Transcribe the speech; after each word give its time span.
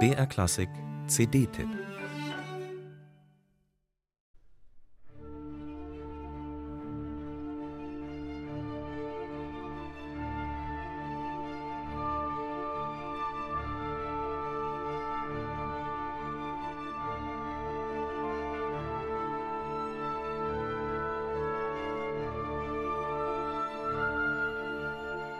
BR 0.00 0.26
Klassik 0.26 0.68
CD-Tipp 1.06 1.93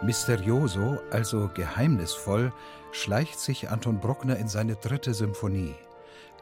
Misterioso, 0.05 1.00
also 1.11 1.48
geheimnisvoll, 1.55 2.52
schleicht 2.93 3.41
sich 3.41 3.70
Anton 3.70 4.00
Bruckner 4.00 4.37
in 4.37 4.48
seine 4.48 4.77
dritte 4.77 5.15
Symphonie. 5.15 5.74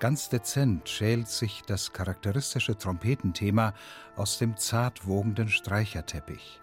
Ganz 0.01 0.29
dezent 0.29 0.89
schält 0.89 1.29
sich 1.29 1.63
das 1.65 1.93
charakteristische 1.93 2.77
Trompetenthema 2.77 3.73
aus 4.17 4.39
dem 4.39 4.57
zart 4.57 5.07
wogenden 5.07 5.49
Streicherteppich. 5.49 6.61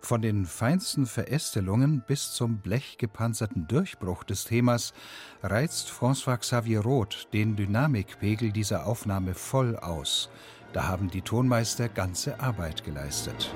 Von 0.00 0.20
den 0.20 0.44
feinsten 0.44 1.06
Verästelungen 1.06 2.02
bis 2.04 2.32
zum 2.32 2.58
blechgepanzerten 2.58 3.68
Durchbruch 3.68 4.24
des 4.24 4.44
Themas 4.44 4.94
reizt 5.44 5.90
François 5.90 6.38
Xavier 6.38 6.80
Roth 6.80 7.28
den 7.32 7.54
Dynamikpegel 7.54 8.50
dieser 8.50 8.86
Aufnahme 8.86 9.34
voll 9.34 9.76
aus. 9.76 10.28
Da 10.72 10.88
haben 10.88 11.08
die 11.08 11.22
Tonmeister 11.22 11.88
ganze 11.88 12.40
Arbeit 12.40 12.82
geleistet. 12.82 13.54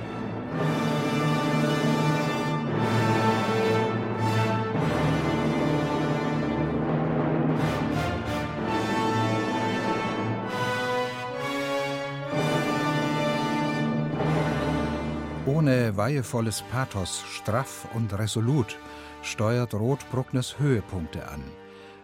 Ohne 15.46 15.96
weihevolles 15.96 16.62
Pathos, 16.72 17.22
straff 17.30 17.86
und 17.94 18.12
resolut, 18.18 18.76
steuert 19.22 19.74
Roth 19.74 20.10
Bruckners 20.10 20.58
Höhepunkte 20.58 21.28
an. 21.28 21.40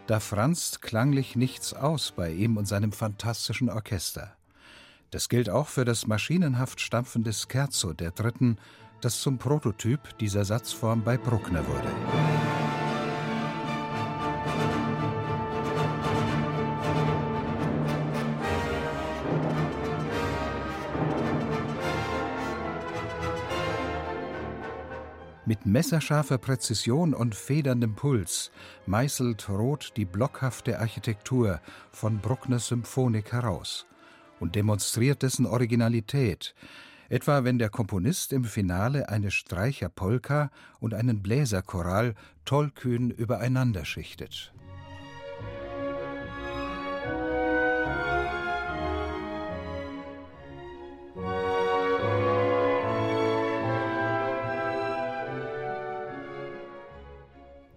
Da 0.06 0.20
franzt 0.20 0.80
klanglich 0.80 1.34
nichts 1.34 1.74
aus 1.74 2.12
bei 2.12 2.30
ihm 2.30 2.56
und 2.56 2.66
seinem 2.66 2.92
fantastischen 2.92 3.68
Orchester. 3.68 4.36
Das 5.10 5.28
gilt 5.28 5.50
auch 5.50 5.66
für 5.66 5.84
das 5.84 6.06
maschinenhaft 6.06 6.80
stampfende 6.80 7.32
Scherzo 7.32 7.92
der 7.92 8.12
Dritten, 8.12 8.58
das 9.00 9.20
zum 9.20 9.38
Prototyp 9.38 10.16
dieser 10.18 10.44
Satzform 10.44 11.02
bei 11.02 11.16
Bruckner 11.16 11.66
wurde. 11.66 12.31
Mit 25.44 25.66
messerscharfer 25.66 26.38
Präzision 26.38 27.14
und 27.14 27.34
federndem 27.34 27.96
Puls 27.96 28.52
meißelt 28.86 29.48
Roth 29.48 29.92
die 29.96 30.04
blockhafte 30.04 30.78
Architektur 30.78 31.60
von 31.90 32.20
Bruckners 32.20 32.68
Symphonik 32.68 33.32
heraus 33.32 33.86
und 34.38 34.54
demonstriert 34.54 35.22
dessen 35.22 35.46
Originalität, 35.46 36.54
etwa 37.08 37.42
wenn 37.42 37.58
der 37.58 37.70
Komponist 37.70 38.32
im 38.32 38.44
Finale 38.44 39.08
eine 39.08 39.32
Streicherpolka 39.32 40.52
und 40.78 40.94
einen 40.94 41.24
Bläserchoral 41.24 42.14
tollkühn 42.44 43.10
übereinander 43.10 43.84
schichtet. 43.84 44.52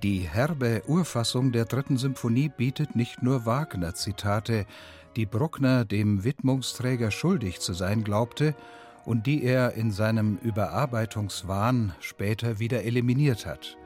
Die 0.05 0.19
herbe 0.19 0.83
Urfassung 0.85 1.51
der 1.51 1.65
dritten 1.65 1.97
Symphonie 1.97 2.47
bietet 2.47 2.95
nicht 2.95 3.23
nur 3.23 3.47
Wagner-Zitate, 3.47 4.67
die 5.15 5.25
Bruckner 5.25 5.83
dem 5.83 6.23
Widmungsträger 6.23 7.09
schuldig 7.09 7.59
zu 7.59 7.73
sein 7.73 8.03
glaubte 8.03 8.53
und 9.03 9.25
die 9.25 9.43
er 9.43 9.73
in 9.73 9.89
seinem 9.89 10.37
Überarbeitungswahn 10.43 11.95
später 12.01 12.59
wieder 12.59 12.83
eliminiert 12.83 13.47
hat. 13.47 13.77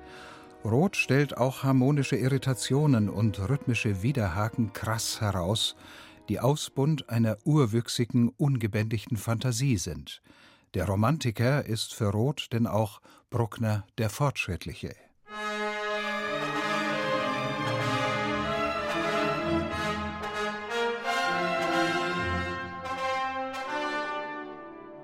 Roth 0.66 0.98
stellt 0.98 1.38
auch 1.38 1.64
harmonische 1.64 2.18
Irritationen 2.18 3.08
und 3.08 3.40
rhythmische 3.40 4.04
Widerhaken 4.04 4.74
krass 4.74 5.22
heraus, 5.22 5.78
die 6.28 6.42
Ausbund 6.42 7.08
einer 7.08 7.38
urwüchsigen, 7.46 8.28
ungebändigten 8.36 9.16
Fantasie 9.16 9.78
sind. 9.78 10.22
Der 10.74 10.86
Romantiker 10.86 11.66
ist 11.66 11.94
für 11.94 12.10
Roth 12.10 12.52
denn 12.52 12.68
auch 12.68 13.00
Bruckner 13.30 13.86
der 13.98 14.10
Fortschrittliche. 14.10 14.98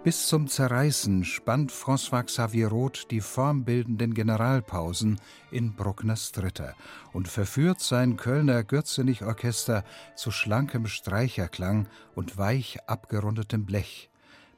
Bis 0.06 0.28
zum 0.28 0.48
Zerreißen 0.48 1.24
spannt 1.24 1.72
François 1.72 2.22
Xavier 2.22 2.68
Roth 2.68 3.10
die 3.10 3.22
formbildenden 3.22 4.14
Generalpausen 4.14 5.20
in 5.50 5.74
Bruckners 5.74 6.32
Dritter 6.32 6.76
und 7.12 7.28
verführt 7.28 7.80
sein 7.80 8.16
Kölner 8.16 8.64
Gürzenich-Orchester 8.64 9.84
zu 10.16 10.30
schlankem 10.30 10.86
Streicherklang 10.86 11.88
und 12.14 12.38
weich 12.38 12.78
abgerundetem 12.86 13.66
Blech. 13.66 14.12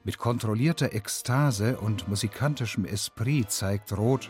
Mit 0.03 0.18
kontrollierter 0.18 0.91
Ekstase 0.91 1.78
und 1.78 2.09
musikantischem 2.09 2.84
Esprit 2.84 3.50
zeigt 3.50 3.97
Roth, 3.97 4.30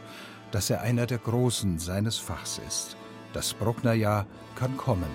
dass 0.52 0.70
er 0.70 0.82
einer 0.82 1.08
der 1.08 1.18
Großen 1.18 1.80
seines 1.80 2.18
Fachs 2.18 2.62
ist. 2.68 2.96
Das 3.34 3.56
Brucknerjahr 3.56 4.28
kann 4.54 4.78
kommen. 4.78 5.10